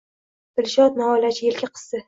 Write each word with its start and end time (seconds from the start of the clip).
Dilshod 0.61 0.97
noiloj 1.03 1.33
elka 1.53 1.73
qisdi 1.79 1.99